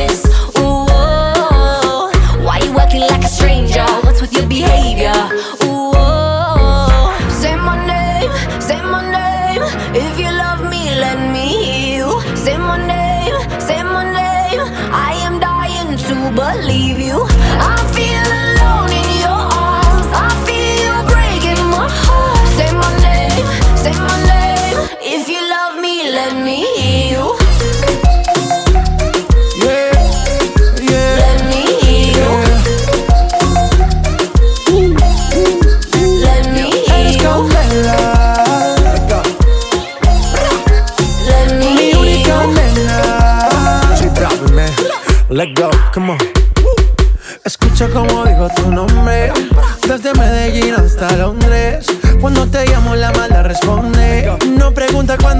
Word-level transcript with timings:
this 0.00 0.29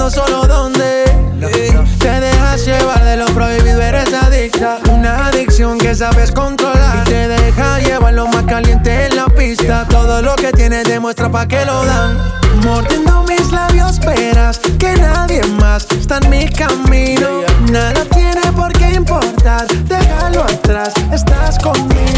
buscando 0.01 0.11
solo 0.11 0.47
dónde. 0.47 1.05
Sí. 1.53 1.99
Te 1.99 2.21
dejas 2.21 2.65
llevar 2.65 3.05
de 3.05 3.17
lo 3.17 3.27
prohibido, 3.27 3.81
eres 3.81 4.13
adicta. 4.13 4.79
Una 4.91 5.27
adicción 5.27 5.79
que 5.79 5.95
sabes 5.95 6.33
controlar. 6.33 7.07
Y 7.07 7.11
te 7.11 7.29
deja 7.29 7.79
llevar 7.81 8.15
lo 8.15 8.27
más 8.29 8.45
caliente 8.45 9.07
en 9.07 9.17
la 9.17 9.27
pista. 9.27 9.87
Todo 9.89 10.23
lo 10.23 10.35
que 10.37 10.53
tienes 10.53 10.85
demuestra 10.85 11.31
pa' 11.31 11.47
que 11.47 11.65
lo 11.65 11.85
dan. 11.85 12.19
Mordiendo 12.65 13.25
mis 13.29 13.51
labios, 13.53 13.93
esperas 13.93 14.59
que 14.79 14.93
nadie 14.95 15.43
más 15.61 15.87
está 15.91 16.19
en 16.19 16.31
mi 16.31 16.49
camino. 16.49 17.29
Nada 17.71 18.05
tiene 18.13 18.53
por 18.55 18.73
qué 18.73 18.93
importar, 18.95 19.67
déjalo 19.85 20.43
atrás, 20.43 20.93
estás 21.13 21.59
conmigo. 21.59 22.10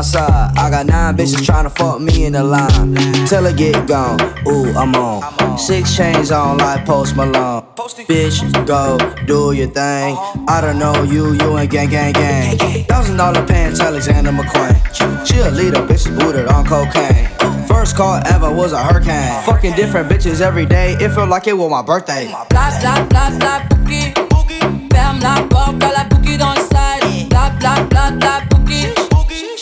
Outside. 0.00 0.56
I 0.56 0.70
got 0.70 0.86
nine 0.86 1.16
bitches 1.16 1.44
trying 1.44 1.64
to 1.64 1.70
fuck 1.70 2.00
me 2.00 2.24
in 2.24 2.32
the 2.32 2.42
line. 2.42 2.94
Till 3.26 3.46
I 3.46 3.52
get 3.52 3.86
gone. 3.86 4.18
Ooh, 4.48 4.72
I'm 4.72 4.94
on. 4.94 5.58
Six 5.58 5.94
chains 5.94 6.30
on 6.30 6.58
like 6.58 6.86
Post 6.86 7.16
Malone. 7.16 7.62
Bitch, 8.08 8.40
go 8.66 8.96
do 9.26 9.52
your 9.52 9.68
thing. 9.68 10.16
I 10.48 10.60
don't 10.62 10.78
know 10.78 11.02
you, 11.02 11.32
you 11.34 11.58
ain't 11.58 11.70
gang, 11.70 11.90
gang, 11.90 12.12
gang. 12.14 12.84
Thousand 12.84 13.16
dollar 13.18 13.46
pants, 13.46 13.80
Alexander 13.80 14.30
McQueen. 14.30 14.74
Cheerleader, 15.26 15.86
bitches 15.86 16.18
booted 16.18 16.46
on 16.46 16.64
cocaine. 16.64 17.28
First 17.68 17.96
call 17.96 18.20
ever 18.26 18.50
was 18.50 18.72
a 18.72 18.82
hurricane. 18.82 19.42
Fucking 19.44 19.74
different 19.74 20.08
bitches 20.08 20.40
every 20.40 20.66
day. 20.66 20.94
It 20.94 21.10
felt 21.10 21.28
like 21.28 21.46
it 21.46 21.56
was 21.56 21.70
my 21.70 21.82
birthday. 21.82 22.26
Bla 22.26 22.46
bla 22.48 23.06
bla 23.08 23.38
bla 23.38 23.60
boogie. 23.68 24.29
Ferme 25.10 25.22
la 25.22 25.42
porte, 25.42 25.82
à 25.82 25.90
la 25.90 26.04
boogie 26.04 26.38
dans 26.38 26.52
le 26.52 26.60
side. 26.60 27.28
Bla 27.30 27.50
bla 27.58 27.82
bla 27.90 28.10
bla 28.12 28.40
boogie. 28.48 28.86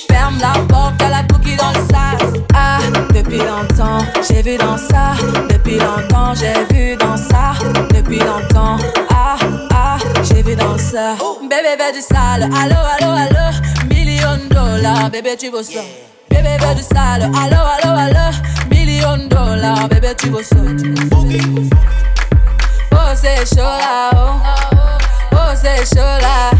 ferme 0.06 0.38
la 0.40 0.52
porte 0.68 1.00
à 1.00 1.08
la 1.08 1.22
bougie 1.22 1.56
dans 1.56 1.70
le 1.70 1.86
sas. 1.88 2.40
Ah, 2.54 2.80
depuis 3.14 3.38
longtemps, 3.38 4.04
j'ai 4.28 4.42
vu 4.42 4.58
dans 4.58 4.76
ça. 4.76 5.14
Depuis 5.48 5.78
longtemps, 5.78 6.34
j'ai 6.34 6.74
vu 6.74 6.96
dans 6.96 7.16
ça. 7.16 7.54
Depuis 7.94 8.18
longtemps, 8.18 8.76
ah, 9.08 9.36
ah, 9.72 9.96
j'ai 10.24 10.42
vu 10.42 10.54
dans 10.54 10.76
ça. 10.76 11.16
Bébé 11.40 11.82
veut 11.82 11.94
du 11.94 12.02
sale, 12.02 12.42
allo, 12.42 12.76
allo, 13.00 13.12
allo. 13.16 13.56
Million 13.88 14.36
dollars, 14.50 15.08
bébé, 15.10 15.34
tu 15.38 15.48
veux 15.48 15.62
ça. 15.62 15.80
Bébé 16.28 16.58
veut 16.60 16.74
du 16.74 16.82
sale, 16.82 17.22
allo, 17.22 17.62
allo, 17.82 17.98
allo. 17.98 18.36
Million 18.70 19.16
dollars, 19.28 19.88
bébé, 19.88 20.08
tu 20.14 20.28
veux 20.28 20.42
ça. 20.42 20.56
Oh, 22.92 23.14
c'est 23.14 23.46
chaud 23.46 23.62
là, 23.62 24.10
oh. 25.32 25.36
Oh, 25.50 25.54
c'est 25.54 25.96
chaud 25.96 26.02
là. 26.02 26.50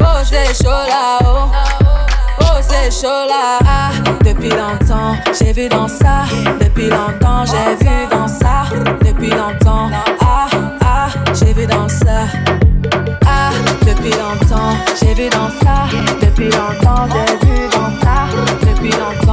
Oh, 0.00 0.22
c'est 0.24 0.54
chaud 0.54 0.70
là, 0.70 1.18
oh 1.22 2.46
c'est 2.60 2.90
chaud 2.90 3.26
là. 3.28 3.58
Ah, 3.66 3.90
depuis 4.24 4.48
longtemps, 4.48 5.14
j'ai 5.38 5.52
vu 5.52 5.68
dans 5.68 5.86
ça. 5.86 6.24
Depuis 6.60 6.88
longtemps, 6.88 7.44
j'ai 7.44 7.84
vu 7.84 8.06
dans 8.10 8.26
ça. 8.26 8.64
Depuis 9.04 9.30
longtemps, 9.30 9.90
ah, 10.20 10.46
ah, 10.82 11.08
j'ai 11.34 11.52
vu 11.52 11.66
dans 11.66 11.88
ça. 11.88 12.26
Ah, 13.26 13.50
depuis 13.86 14.10
longtemps, 14.12 14.76
j'ai 15.00 15.14
vu 15.14 15.28
dans 15.28 15.50
ça. 15.62 15.86
Depuis 16.20 16.50
longtemps, 16.50 17.06
j'ai 17.12 17.46
vu 17.46 17.68
dans 17.68 18.00
ça. 18.00 18.26
Depuis 18.62 18.90
longtemps, 18.90 19.25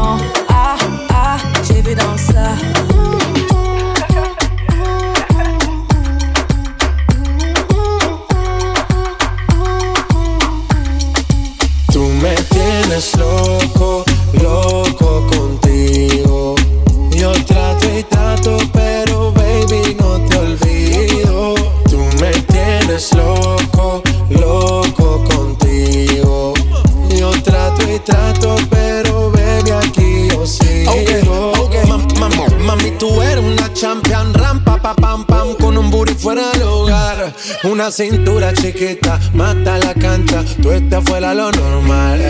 loco, 13.17 14.05
loco 14.39 15.27
contigo. 15.35 16.55
Yo 17.09 17.31
trato 17.45 17.87
y 17.97 18.03
trato, 18.03 18.57
pero 18.71 19.31
baby 19.31 19.97
no 19.99 20.19
te 20.27 20.37
olvido. 20.37 21.55
Tú 21.89 21.97
me 22.21 22.31
tienes 22.53 23.11
loco, 23.15 24.03
loco 24.29 25.23
contigo. 25.23 26.53
Yo 27.17 27.31
trato 27.41 27.81
y 27.91 27.97
trato, 27.97 28.57
pero 28.69 29.31
baby 29.31 29.71
aquí 29.71 30.27
yo 30.29 30.45
sigo. 30.45 30.91
Okay, 30.91 31.27
okay. 31.57 32.63
mami, 32.63 32.91
tú 32.99 33.23
eres 33.23 33.43
una 33.43 33.73
champion 33.73 34.35
rampa 34.35 34.79
pa 34.79 34.93
pam 34.93 35.25
pam 35.25 35.55
con 35.55 35.79
un 35.79 35.89
booty 35.89 36.13
fuera 36.13 36.51
del 36.51 36.61
hogar. 36.61 37.33
Una 37.63 37.89
cintura 37.89 38.53
chiquita, 38.53 39.19
mata 39.33 39.79
la 39.79 39.95
cancha, 39.95 40.43
tú 40.61 40.71
estás 40.71 41.03
fuera 41.03 41.33
lo 41.33 41.51
normal 41.51 42.29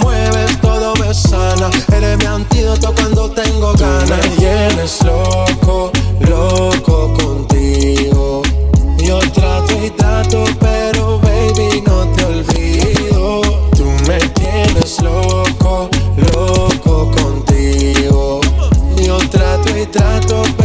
me 1.11 1.13
sana. 1.13 1.69
Eres 1.93 2.17
mi 2.19 2.25
antídoto 2.25 2.93
cuando 2.95 3.29
tengo 3.31 3.73
ganas 3.73 5.03
loco, 5.03 5.91
loco 6.21 7.13
contigo. 7.13 8.41
Yo 8.97 9.19
trato 9.33 9.73
y 9.85 9.89
trato, 9.91 10.43
pero 10.59 11.19
baby 11.19 11.83
no 11.85 12.07
te 12.13 12.25
olvido. 12.25 13.41
Tú 13.77 13.85
me 14.07 14.19
tienes 14.39 15.01
loco, 15.01 15.89
loco 16.33 17.11
contigo. 17.11 18.39
Yo 19.03 19.17
trato 19.29 19.77
y 19.77 19.85
trato, 19.87 20.43
pero 20.57 20.60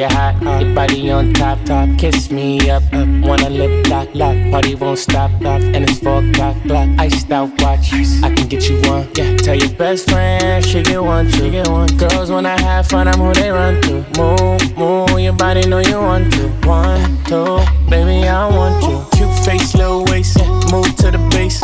Make 0.00 0.12
hot, 0.12 0.62
your 0.62 0.74
body 0.74 1.10
on 1.10 1.34
top, 1.34 1.62
top. 1.66 1.86
Kiss 1.98 2.30
me 2.30 2.70
up, 2.70 2.82
up. 2.84 3.06
Wanna 3.20 3.50
lip 3.50 3.86
lock, 3.88 4.08
lock. 4.14 4.34
Party 4.50 4.74
won't 4.74 4.98
stop, 4.98 5.30
stop. 5.38 5.60
And 5.60 5.84
it's 5.84 5.98
four 5.98 6.24
o'clock, 6.24 6.56
clock. 6.62 6.88
Iced 6.98 7.30
out 7.30 7.50
watch. 7.60 7.92
I 7.92 8.34
can 8.34 8.48
get 8.48 8.66
you 8.70 8.80
one. 8.88 9.10
Yeah, 9.14 9.36
tell 9.36 9.54
your 9.54 9.68
best 9.76 10.08
friend 10.08 10.64
she 10.64 10.82
get 10.82 11.02
one, 11.02 11.30
she 11.30 11.50
get 11.50 11.68
one. 11.68 11.94
Girls 11.98 12.30
when 12.30 12.46
I 12.46 12.58
have 12.62 12.86
fun, 12.86 13.08
I'm 13.08 13.20
who 13.20 13.34
they 13.34 13.50
run 13.50 13.82
to. 13.82 14.02
Move, 14.16 14.78
move, 14.78 15.20
your 15.20 15.34
body 15.34 15.68
know 15.68 15.80
you 15.80 15.98
want 15.98 16.32
to. 16.32 16.48
One, 16.66 17.22
two, 17.24 17.60
baby 17.90 18.26
I 18.26 18.48
want 18.48 18.82
you. 18.82 19.04
Cute 19.18 19.44
face, 19.44 19.74
little 19.74 20.06
waist, 20.06 20.38
move 20.72 20.96
to 20.96 21.10
the 21.10 21.20
base. 21.30 21.60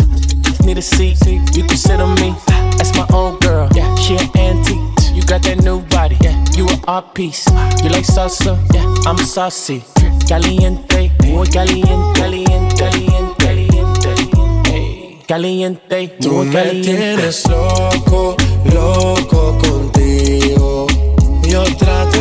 Need 0.60 0.76
a 0.76 0.82
seat, 0.82 1.24
you 1.56 1.64
can 1.64 1.78
sit 1.78 2.00
on 2.02 2.14
me. 2.20 2.34
That's 2.76 2.94
my 2.98 3.06
old 3.14 3.40
girl, 3.40 3.66
yeah, 3.74 3.94
she 3.94 4.18
an 4.18 4.28
antique. 4.36 4.85
You 5.26 5.30
got 5.30 5.42
that 5.42 5.64
new 5.64 5.80
body, 5.90 6.16
yeah, 6.20 6.38
you 6.54 6.68
an 6.68 6.78
art 6.86 7.12
piece. 7.12 7.48
You 7.82 7.90
like 7.90 8.06
salsa, 8.06 8.54
yeah, 8.72 8.86
I'm 9.10 9.18
saucy. 9.18 9.82
Caliente, 10.28 11.10
muy 11.24 11.48
caliente, 11.48 12.12
caliente, 12.14 12.76
caliente, 12.76 13.98
caliente. 14.04 15.24
Caliente, 15.26 16.08
Tú 16.20 16.30
muy 16.30 16.46
me 16.46 16.70
tienes 16.80 17.44
loco, 17.48 18.36
loco 18.72 19.58
contigo. 19.58 20.86
Yo 21.42 21.64
trato, 21.76 22.20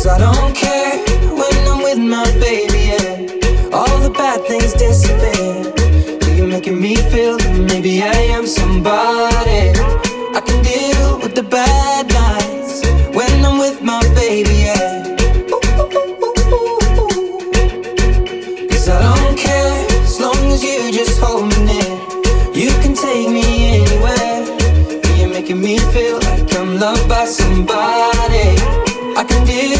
Cause 0.00 0.06
I 0.06 0.18
don't 0.18 0.56
care 0.56 0.96
when 1.40 1.68
I'm 1.68 1.82
with 1.82 1.98
my 1.98 2.24
baby, 2.40 2.88
yeah. 2.88 3.76
All 3.76 3.98
the 3.98 4.08
bad 4.08 4.40
things 4.46 4.72
disappear. 4.72 5.74
You're 6.34 6.46
making 6.46 6.80
me 6.80 6.96
feel 6.96 7.36
that 7.36 7.68
maybe 7.68 8.02
I 8.02 8.16
am 8.32 8.46
somebody. 8.46 9.76
I 10.34 10.40
can 10.40 10.64
deal 10.64 11.18
with 11.18 11.34
the 11.34 11.42
bad 11.42 12.08
nights 12.08 12.80
when 13.14 13.44
I'm 13.44 13.58
with 13.58 13.82
my 13.82 14.00
baby, 14.14 14.72
yeah. 14.72 15.04
Cause 18.70 18.88
I 18.88 19.04
don't 19.04 19.36
care 19.36 19.86
as 20.00 20.18
long 20.18 20.50
as 20.50 20.64
you 20.64 20.90
just 20.92 21.20
hold 21.20 21.44
me 21.50 21.76
near. 21.76 21.92
You 22.56 22.70
can 22.80 22.94
take 22.94 23.28
me 23.28 23.84
anywhere. 23.84 24.48
You're 25.18 25.28
making 25.28 25.60
me 25.60 25.78
feel 25.92 26.16
like 26.20 26.54
I'm 26.54 26.78
loved 26.80 27.06
by 27.06 27.26
somebody. 27.26 28.56
I 29.20 29.24
can 29.24 29.44
deal 29.44 29.79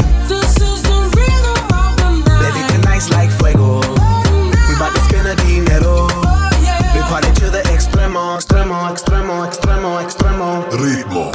Extremo, 9.81 9.99
extremo, 9.99 9.99
extremo. 9.99 10.65
Ritmo. 10.71 11.31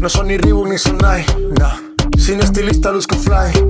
No 0.00 0.08
son 0.08 0.28
ni 0.28 0.36
Reebok 0.36 0.68
ni 0.68 0.78
Sonai, 0.78 1.24
nah. 1.58 1.74
Sin 2.16 2.40
estilista 2.40 2.92
luzco 2.92 3.16
fly. 3.16 3.69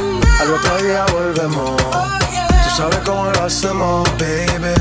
al 0.41 0.53
otro 0.53 0.77
día 0.77 1.05
volvemos. 1.13 1.77
Tú 1.77 2.69
sabes 2.75 2.99
cómo 3.05 3.31
lo 3.31 3.43
hacemos, 3.43 4.09
baby. 4.17 4.73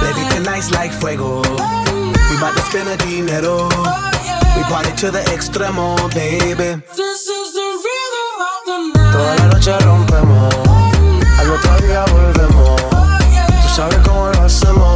Baby, 0.00 0.22
tonight's 0.30 0.70
like 0.70 0.92
fuego. 0.92 1.42
We 2.30 2.36
bout 2.40 2.54
to 2.54 2.62
spend 2.62 2.88
a 2.88 2.96
dinero. 3.04 3.68
We 4.56 4.62
party 4.64 4.92
to 5.02 5.10
the 5.10 5.22
extremo, 5.34 5.96
baby. 6.14 6.80
This 6.94 7.26
is 7.26 7.52
the 7.52 7.68
rhythm 7.84 8.30
of 8.50 8.60
the 8.66 8.78
night. 8.94 9.12
Toda 9.12 9.34
la 9.36 9.46
noche 9.46 9.72
rompemos, 9.80 10.54
al 11.38 11.50
otro 11.50 11.72
día 11.86 12.04
volvemos. 12.12 12.80
Tú 13.62 13.68
sabes 13.74 13.98
cómo 14.06 14.28
lo 14.28 14.42
hacemos, 14.42 14.95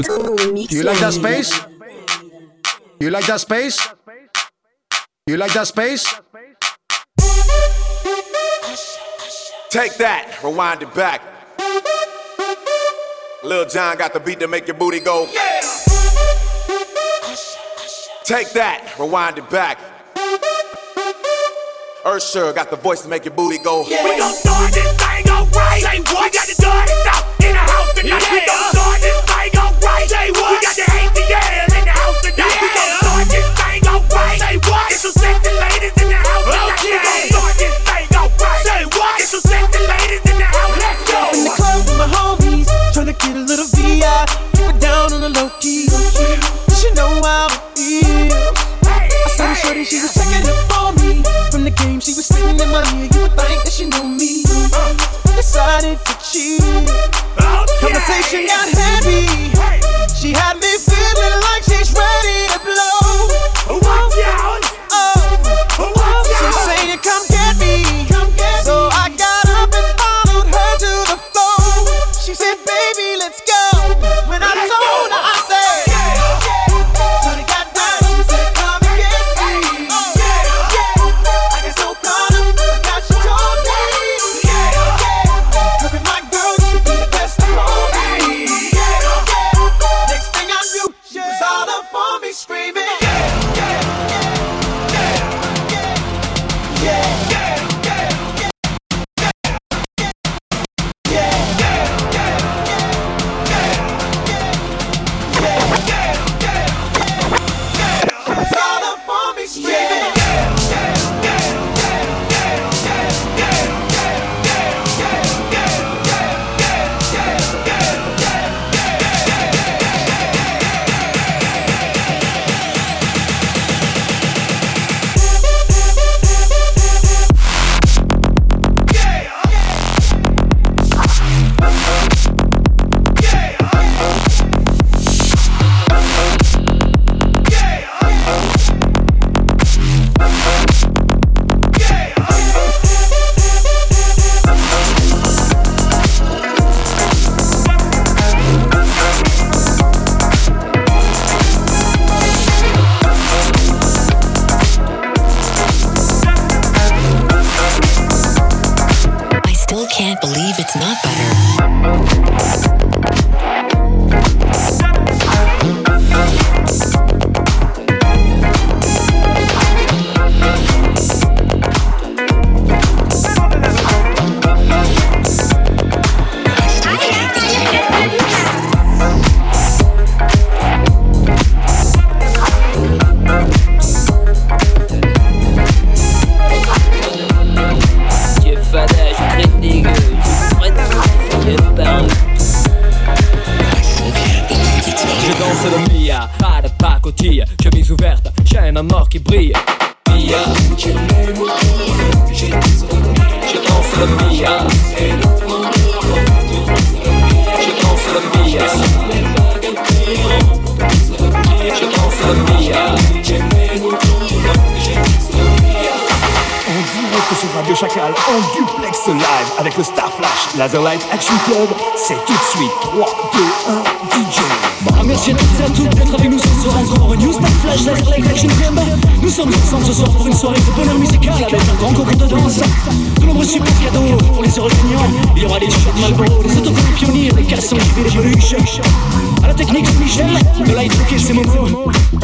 DJ 0.00 0.72
You 0.72 0.82
like 0.84 0.98
that 1.00 1.12
space? 1.12 1.60
You 2.98 3.10
like 3.10 3.26
that 3.26 3.40
space? 3.40 3.88
You 5.26 5.36
like 5.36 5.52
that 5.52 5.66
space? 5.66 6.06
Take 9.68 9.94
that, 9.96 10.38
rewind 10.42 10.82
it 10.82 10.94
back. 10.94 11.20
Lil 13.44 13.68
Jon 13.68 13.98
got 13.98 14.14
the 14.14 14.20
beat 14.20 14.40
to 14.40 14.48
make 14.48 14.66
your 14.66 14.76
booty 14.76 15.00
go. 15.00 15.26
Take 18.24 18.50
that, 18.50 18.94
rewind 18.98 19.38
it 19.38 19.50
back. 19.50 19.78
Usher 22.04 22.52
got 22.52 22.70
the 22.70 22.76
voice 22.76 23.02
to 23.02 23.08
make 23.08 23.24
your 23.24 23.34
booty 23.34 23.58
go. 23.58 23.82
We 23.82 24.18
gon' 24.18 24.32
start 24.32 24.72
this 24.72 24.96
thing 24.96 25.30
alright. 25.30 25.82
Say 25.82 26.00
what? 26.00 26.32
We 26.32 26.38
got 26.38 26.46
the 26.48 26.56
dirty 26.58 26.92
stuff 27.02 27.40
in 27.40 27.52
the 27.52 27.58
house 27.58 27.92
tonight. 27.94 28.32
We 28.32 28.46
gon' 28.46 28.81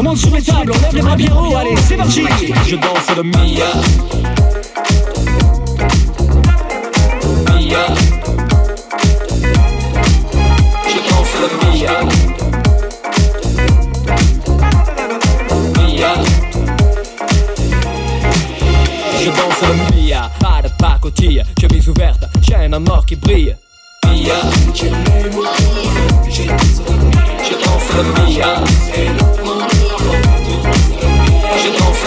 On 0.09 0.13
monte 0.13 0.21
sur 0.21 0.35
les 0.35 0.41
tables, 0.43 0.73
on 0.75 0.81
lève 0.81 0.95
les 0.95 1.03
bras 1.03 1.17
bien 1.17 1.37
haut. 1.37 1.55
Allez, 1.55 1.77
c'est 1.87 1.97
parti. 1.97 2.23
Je 2.67 2.77
danse 2.77 3.15
le 3.15 3.23
Mia. 3.25 3.37
Mia. 7.53 7.85
Je 10.89 10.99
danse 11.11 11.35
le 11.43 11.49
Mia. 11.69 11.95
Mia. 15.77 16.13
Je 19.21 19.29
danse 19.29 19.61
le 19.63 19.75
Mia. 19.95 20.31
Pas 20.41 20.63
de 20.63 20.71
pacotille, 20.79 21.45
chemise 21.61 21.87
ouverte, 21.91 22.25
chaîne 22.49 22.75
en 22.75 22.87
or 22.87 23.05
qui 23.05 23.17
brille. 23.17 23.55
Mia. 24.07 24.41
Je 24.75 24.87
danse 24.87 25.23
le 25.23 25.31
Mia. 25.37 26.57
Je 27.45 27.53
danse 27.63 27.91
le 27.95 28.03
Mia. 28.25 29.78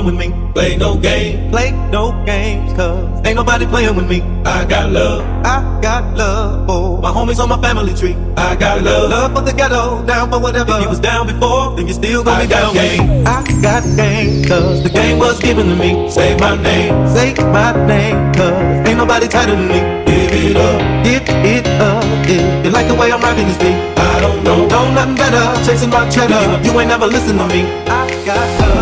rolling 0.00 0.18
with 0.18 0.32
me. 0.32 0.52
Play 0.52 0.76
no 0.76 0.96
game. 0.96 1.50
Play 1.50 1.70
no 1.90 2.12
games, 2.24 2.72
cause 2.72 3.26
ain't 3.26 3.36
nobody 3.36 3.66
playing 3.66 3.94
with 3.96 4.08
me. 4.08 4.22
I 4.44 4.64
got 4.64 4.90
love. 4.90 5.22
I 5.44 5.80
got 5.82 6.16
love 6.16 6.66
for 6.66 7.00
my 7.00 7.10
homies 7.10 7.38
on 7.38 7.48
my 7.48 7.60
family 7.60 7.94
tree. 7.94 8.16
I 8.36 8.56
got 8.56 8.82
love. 8.82 9.10
Love 9.10 9.34
for 9.34 9.42
the 9.42 9.52
ghetto, 9.52 10.04
down 10.06 10.30
for 10.30 10.38
whatever. 10.40 10.72
If 10.76 10.82
you 10.82 10.88
was 10.88 11.00
down 11.00 11.26
before, 11.26 11.76
then 11.76 11.86
you 11.86 11.94
still 11.94 12.24
gonna 12.24 12.38
I 12.38 12.42
be 12.42 12.48
got 12.48 12.60
down 12.60 12.74
with 12.74 12.90
me. 12.90 12.96
game. 12.98 13.26
I 13.26 13.62
got 13.62 13.82
game, 13.96 14.44
cause 14.44 14.82
the 14.82 14.90
game 14.90 15.18
was 15.18 15.38
given 15.40 15.66
to 15.68 15.76
me. 15.76 16.10
Say 16.10 16.36
my 16.38 16.56
name. 16.56 17.08
Say 17.08 17.34
my 17.52 17.72
name, 17.86 18.32
cause 18.34 18.88
ain't 18.88 18.96
nobody 18.98 19.28
tighter 19.28 19.56
than 19.56 19.68
me. 19.68 19.80
Give 20.06 20.32
it 20.32 20.56
up. 20.56 21.04
Give 21.04 21.22
it 21.28 21.66
up, 21.80 22.04
if 22.28 22.64
you 22.64 22.70
like 22.70 22.86
the 22.88 22.94
way 22.94 23.12
I'm 23.12 23.20
rocking 23.20 23.46
this 23.46 23.58
beat. 23.58 23.76
I 23.98 24.20
don't 24.20 24.42
know. 24.44 24.66
Know 24.68 24.92
nothing 24.92 25.16
better, 25.16 25.44
chasing 25.66 25.90
my 25.90 26.08
cheddar. 26.08 26.60
You 26.64 26.78
ain't 26.80 26.88
never 26.88 27.06
listen 27.06 27.36
to 27.38 27.46
me. 27.48 27.62
I 27.88 28.06
got 28.24 28.46
love, 28.60 28.79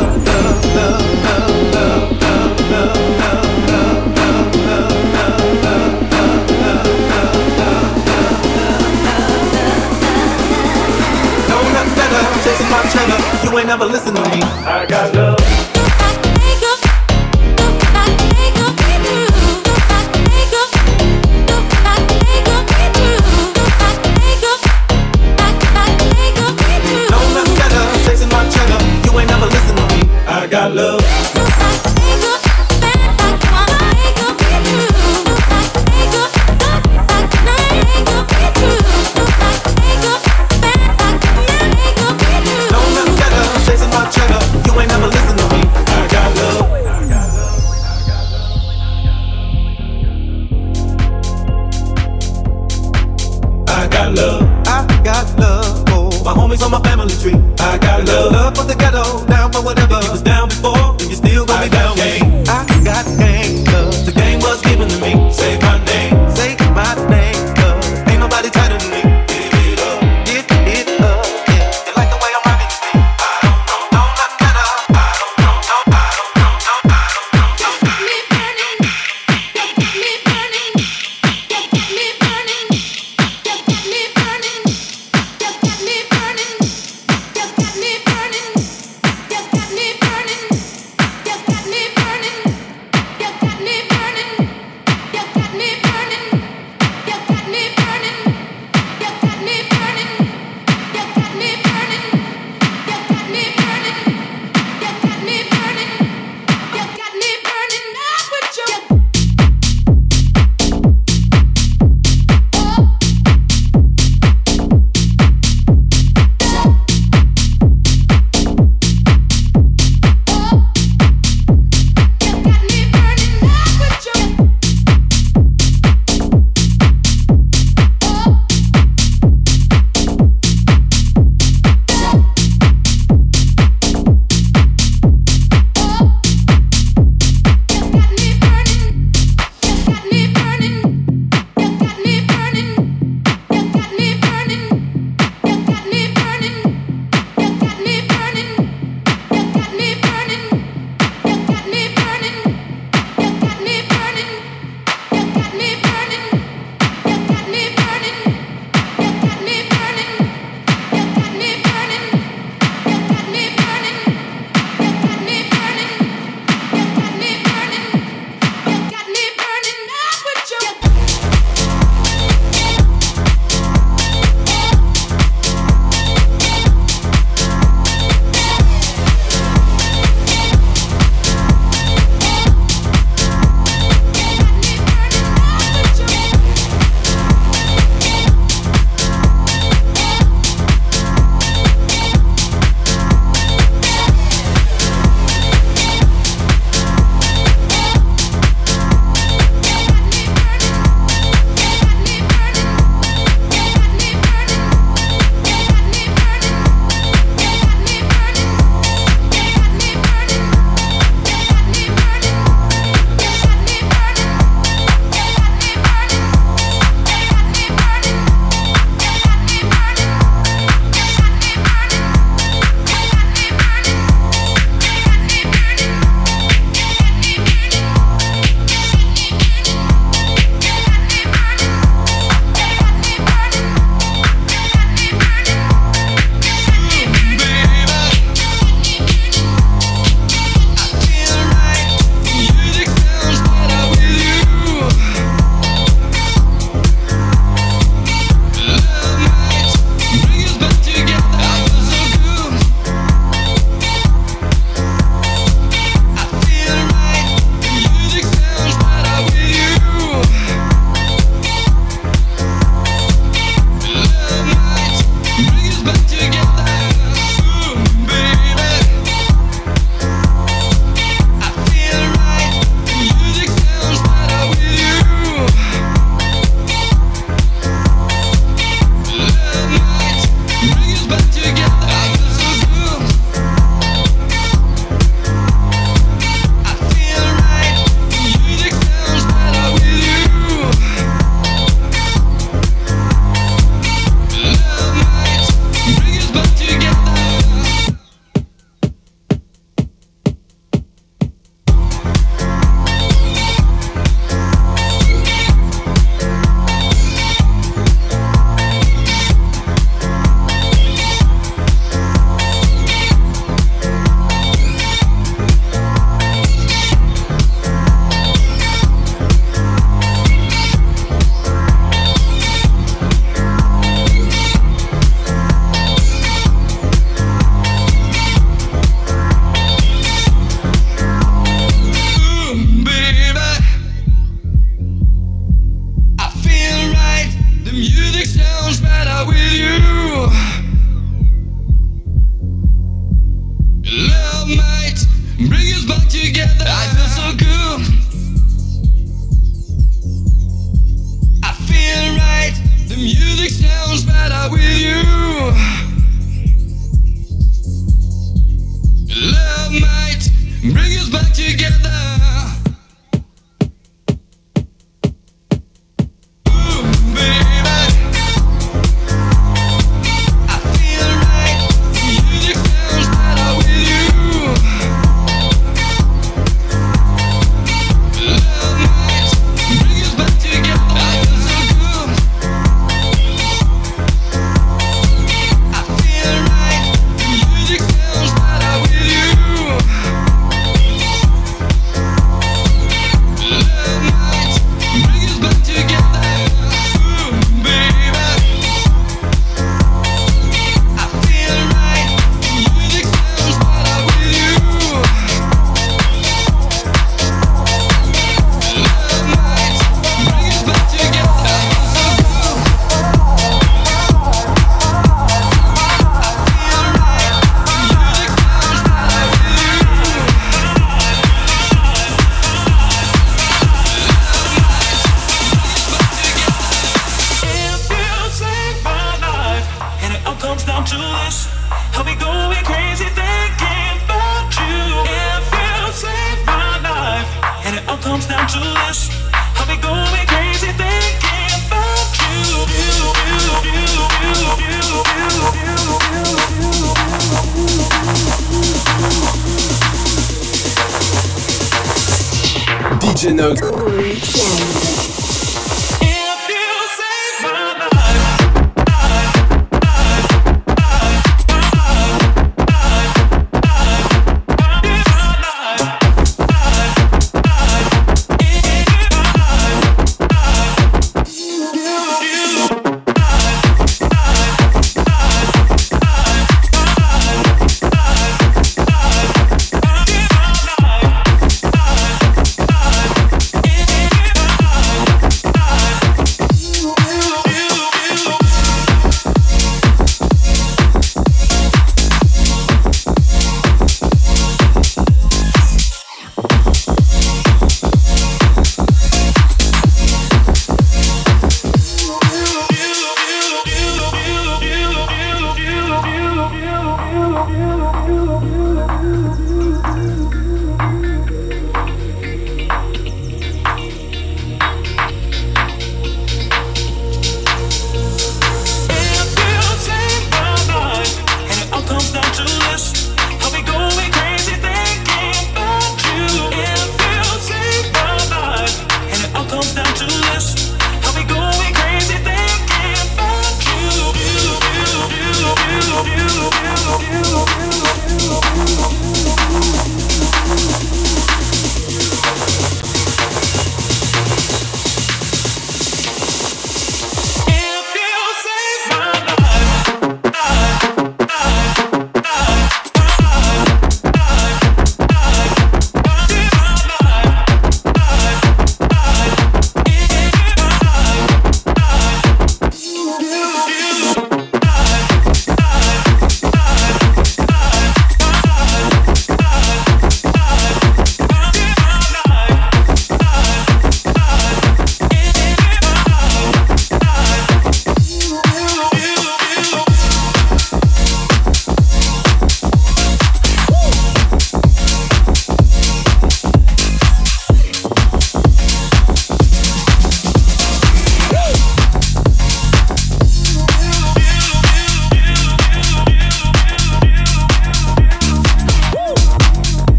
ain't 13.59 13.67
never 13.67 13.85
listen 13.87 14.15
to 14.15 14.21
me. 14.21 14.41
I 14.43 14.87
got 14.87 15.15
love. 15.15 15.38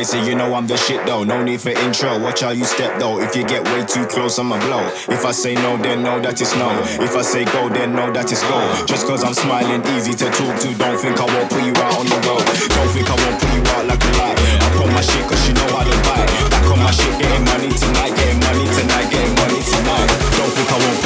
Place, 0.00 0.14
and 0.14 0.26
you 0.26 0.34
know 0.34 0.54
I'm 0.54 0.66
the 0.66 0.76
shit 0.76 1.04
though. 1.06 1.24
No 1.24 1.42
need 1.42 1.60
for 1.60 1.70
intro, 1.70 2.18
watch 2.20 2.40
how 2.40 2.50
you 2.50 2.64
step 2.64 2.98
though. 2.98 3.20
If 3.20 3.36
you 3.36 3.44
get 3.44 3.64
way 3.64 3.84
too 3.84 4.06
close, 4.06 4.38
I'ma 4.38 4.58
blow. 4.66 4.80
If 5.08 5.24
I 5.24 5.32
say 5.32 5.54
no, 5.54 5.76
then 5.76 6.02
know 6.02 6.20
that 6.20 6.40
it's 6.40 6.54
no. 6.56 6.70
If 7.04 7.14
I 7.16 7.22
say 7.22 7.44
go, 7.44 7.68
then 7.68 7.94
know 7.94 8.10
that 8.12 8.30
it's 8.32 8.42
go. 8.42 8.58
Just 8.86 9.06
cause 9.06 9.22
I'm 9.24 9.34
smiling, 9.34 9.82
easy 9.96 10.14
to 10.14 10.26
talk 10.30 10.54
to. 10.62 10.68
Don't 10.74 10.98
think 10.98 11.20
I 11.20 11.26
won't 11.26 11.50
put 11.50 11.62
you 11.62 11.74
out 11.84 11.94
on 12.00 12.06
the 12.06 12.18
road. 12.26 12.44
Don't 12.74 12.90
think 12.94 13.06
I 13.10 13.16
won't 13.20 13.36
put 13.40 13.52
you 13.52 13.62
out 13.74 13.84
like 13.86 14.02
a 14.02 14.10
lie. 14.18 14.36
I 14.36 14.66
put 14.76 14.88
my 14.88 15.02
shit 15.02 15.24
cause 15.28 15.42
you 15.48 15.54
know 15.54 15.68
how 15.74 15.84
to 15.84 15.96
buy. 16.06 16.24
Back 16.48 16.64
on 16.70 16.78
my 16.78 16.90
shit, 16.90 17.14
getting 17.20 17.44
money 17.44 17.70
tonight, 17.76 18.14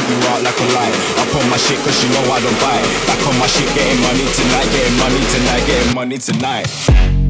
you 0.09 0.17
out 0.31 0.43
like 0.43 0.59
a 0.59 0.67
lie. 0.77 0.95
I 1.21 1.25
put 1.33 1.45
my 1.49 1.57
shit 1.57 1.79
cause 1.85 1.97
you 2.03 2.09
know 2.13 2.25
I 2.33 2.41
don't 2.41 2.59
buy. 2.61 2.81
Back 3.07 3.21
on 3.27 3.37
my 3.39 3.47
shit, 3.47 3.69
getting 3.75 4.01
money 4.03 4.27
tonight, 4.37 4.69
getting 4.73 4.97
money 4.99 5.21
tonight, 5.33 5.63
getting 5.67 5.95
money 5.95 6.19
tonight. 6.19 7.24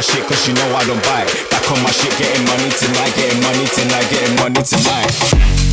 My 0.00 0.02
shit 0.02 0.26
cause 0.26 0.48
you 0.48 0.54
know 0.54 0.74
I 0.74 0.82
don't 0.86 1.02
it. 1.28 1.50
Back 1.50 1.70
on 1.70 1.82
my 1.82 1.90
shit, 1.90 2.16
getting 2.16 2.46
money 2.46 2.70
tonight, 2.70 3.14
getting 3.16 3.42
money 3.42 3.66
tonight, 3.66 4.08
getting 4.08 4.36
money 4.36 4.62
tonight. 4.62 5.69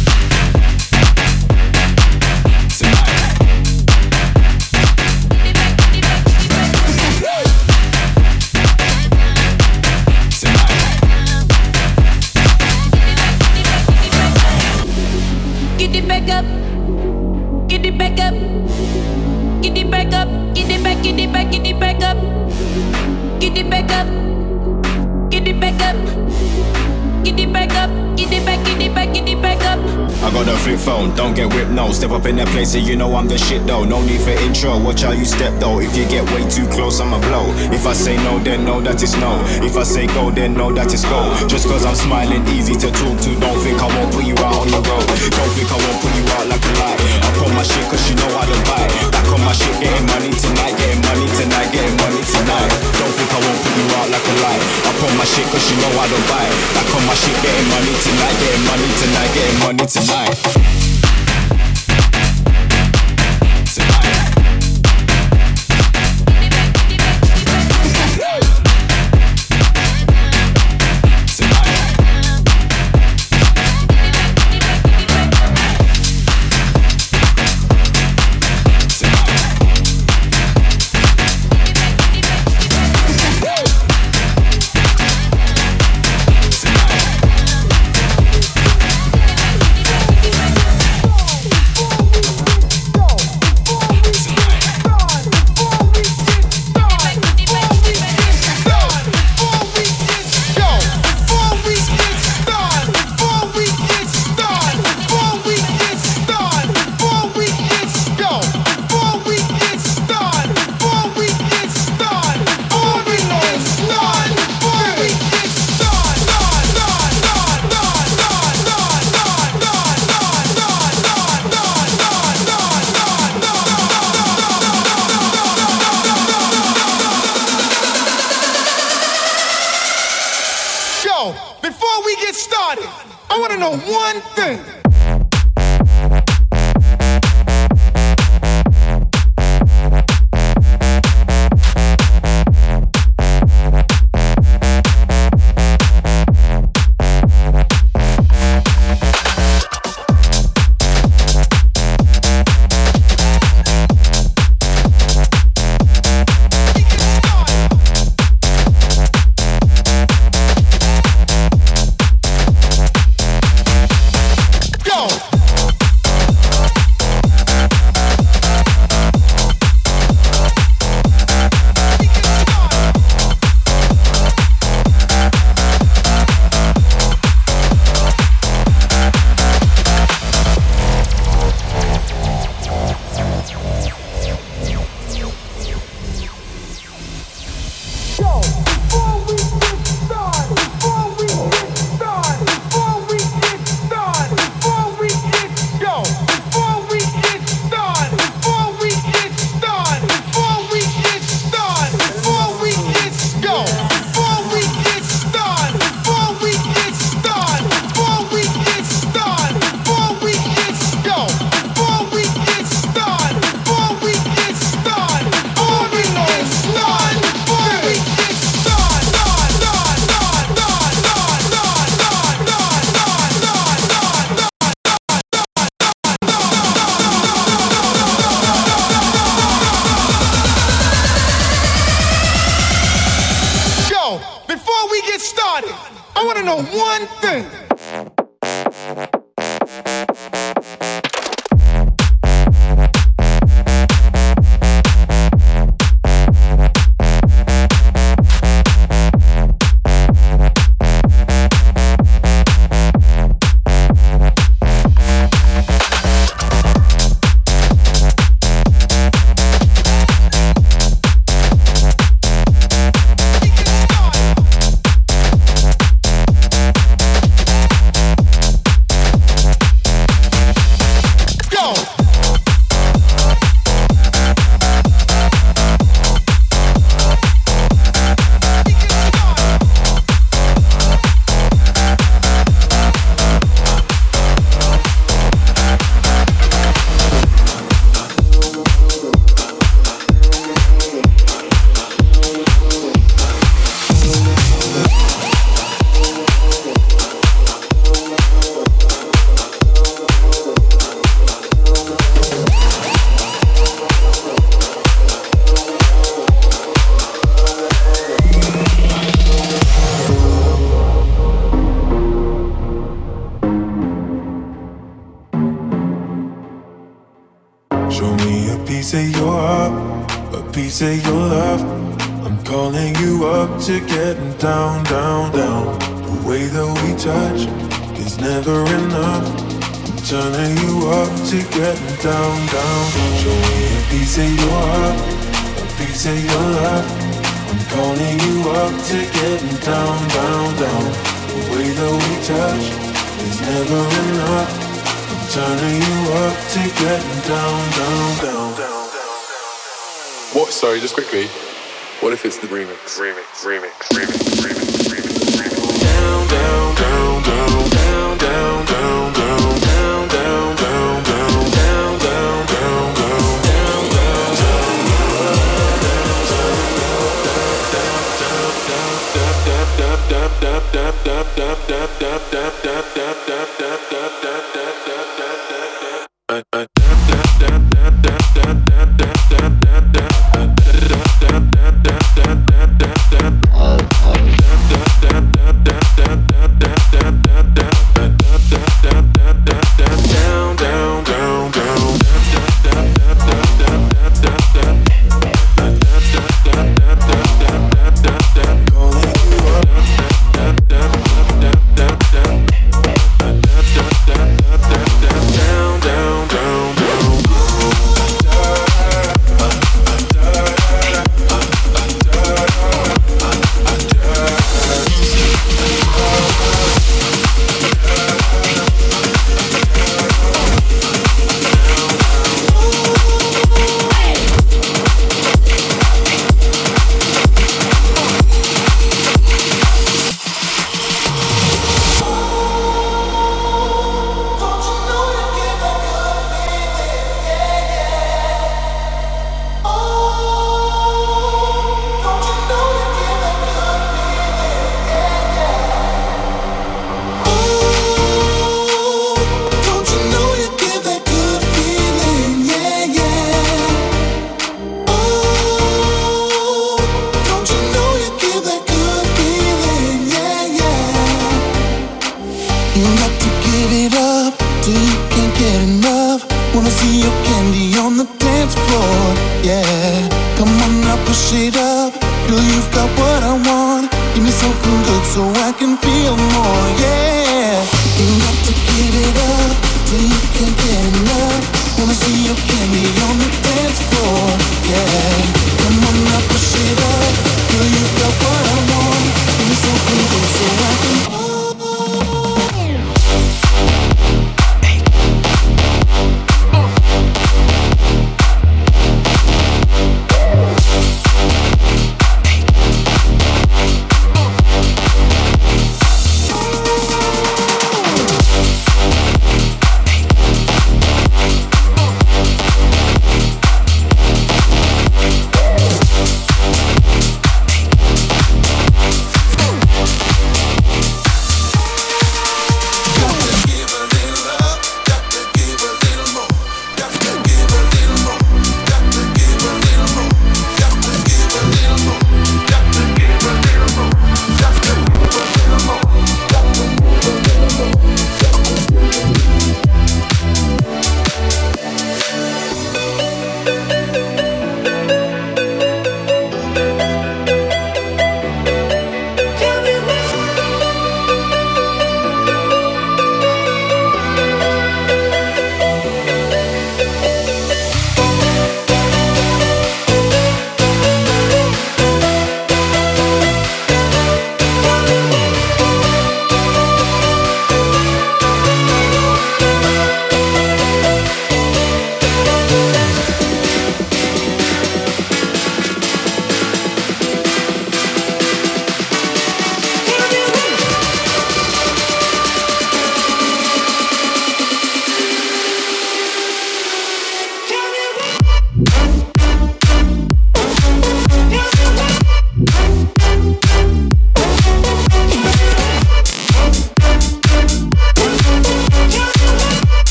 Don't 31.15 31.35
get 31.35 31.53
whipped, 31.53 31.71
no. 31.71 31.91
Step 31.91 32.11
up 32.11 32.25
in 32.25 32.35
that 32.37 32.47
place 32.49 32.73
and 32.75 32.85
you 32.85 32.95
know 32.95 33.15
I'm 33.15 33.27
the 33.27 33.37
shit 33.37 33.65
though. 33.67 33.83
No 33.83 34.01
need 34.01 34.21
for 34.21 34.33
intro, 34.43 34.79
watch 34.81 35.01
how 35.01 35.11
you 35.11 35.25
step 35.25 35.53
though. 35.59 35.79
If 35.79 35.95
you 35.95 36.07
get 36.09 36.25
way 36.33 36.41
too 36.49 36.65
close, 36.67 36.99
I'ma 36.99 37.19
blow. 37.21 37.45
If 37.69 37.85
I 37.85 37.93
say 37.93 38.15
no, 38.25 38.39
then 38.39 38.65
know 38.65 38.81
that 38.81 39.01
it's 39.01 39.15
no. 39.17 39.37
If 39.61 39.77
I 39.77 39.83
say 39.83 40.07
go, 40.07 40.31
then 40.31 40.53
know 40.55 40.73
that 40.73 40.91
it's 40.91 41.05
go. 41.05 41.21
Just 41.47 41.67
cause 41.67 41.85
I'm 41.85 41.95
smiling, 41.95 42.41
easy 42.49 42.73
to 42.73 42.89
talk 42.89 43.17
to. 43.21 43.31
Don't 43.37 43.59
think 43.61 43.77
I 43.77 43.87
won't 43.87 44.11
put 44.13 44.25
you 44.25 44.35
out 44.41 44.65
on 44.65 44.69
the 44.73 44.81
road. 44.81 45.05
Don't 45.05 45.51
think 45.53 45.69
I 45.69 45.77
won't 45.77 45.99
put 46.01 46.13
you 46.17 46.25
out 46.33 46.45
like 46.49 46.65
a 46.65 46.71
lie. 46.81 46.97
I 46.97 47.29
put 47.37 47.51
my 47.53 47.63
shit 47.63 47.85
cause 47.87 48.03
you 48.09 48.15
know 48.17 48.31
I 48.33 48.43
don't 48.49 48.65
buy. 48.65 48.85
Back 49.13 49.27
on 49.29 49.41
my 49.45 49.53
shit, 49.53 49.75
getting 49.77 50.07
money 50.09 50.31
tonight, 50.33 50.75
getting 50.81 51.01
money 51.05 51.27
tonight, 51.37 51.69
getting 51.69 51.97
money 52.01 52.21
tonight. 52.25 52.69
Don't 52.97 53.13
think 53.13 53.29
I 53.31 53.39
won't 53.43 53.59
put 53.61 53.73
you 53.77 53.87
out 54.01 54.07
like 54.09 54.25
a 54.25 54.35
lie. 54.41 54.61
I 54.87 54.91
put 54.97 55.11
my 55.13 55.25
shit 55.29 55.47
cause 55.53 55.65
you 55.69 55.77
know 55.77 55.91
I 55.93 56.05
don't 56.09 56.25
buy. 56.25 56.47
Back 56.73 56.89
on 56.95 57.03
my 57.05 57.15
shit, 57.15 57.37
getting 57.45 57.67
money 57.69 57.93
tonight, 58.01 58.35
getting 58.41 58.63
money 58.65 58.89
tonight, 58.97 59.31
getting 59.37 59.59
money 59.61 59.85
tonight. 59.85 60.96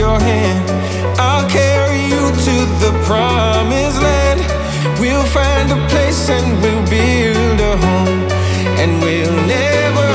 your 0.00 0.18
hand. 0.18 0.64
I'll 1.20 1.46
carry 1.50 2.00
you 2.12 2.24
to 2.46 2.56
the 2.82 2.92
promised 3.04 4.00
land. 4.00 4.40
We'll 4.98 5.28
find 5.38 5.70
a 5.70 5.80
place 5.88 6.30
and 6.30 6.48
we'll 6.62 6.86
build 6.88 7.60
a 7.60 7.76
home, 7.76 8.22
and 8.80 9.02
we'll 9.02 9.36
never. 9.46 10.09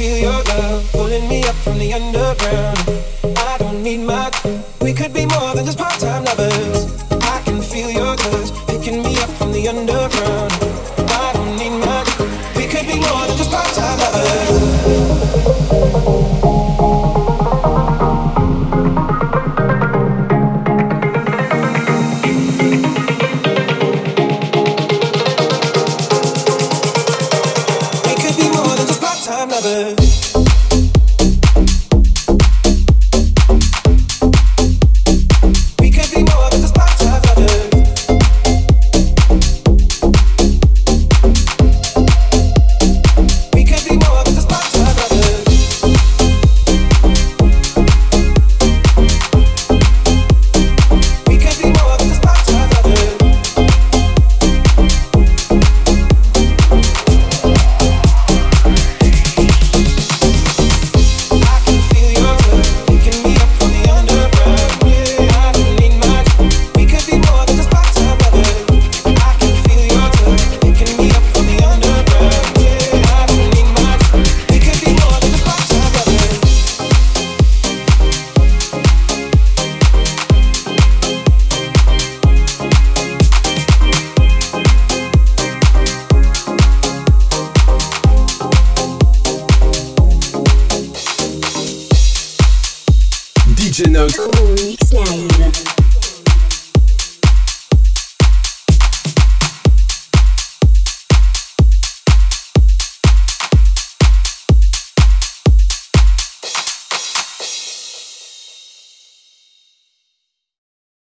feel 0.00 0.16
your 0.16 0.42
love 0.44 0.90
pulling 0.92 1.28
me 1.28 1.44
up 1.44 1.54
from 1.56 1.78
the 1.78 1.92
underground. 1.92 2.78
I 3.36 3.58
don't 3.58 3.82
need 3.82 3.98
my. 3.98 4.30
We 4.80 4.94
could 4.94 5.12
be 5.12 5.26
more 5.26 5.54
than 5.54 5.66
just 5.66 5.76
part 5.76 5.92
time 6.00 6.24
lovers. 6.24 6.99